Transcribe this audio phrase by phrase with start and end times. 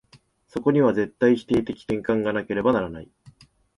[0.47, 3.11] そこには絶対否定的転換がなければならない。